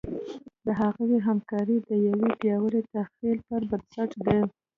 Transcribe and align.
د 0.65 0.67
هغوی 0.81 1.17
همکاري 1.27 1.77
د 1.89 1.89
یوه 2.07 2.29
پیاوړي 2.39 2.81
تخیل 2.93 3.37
پر 3.47 3.61
بنسټ 3.69 4.11
ده. 4.25 4.37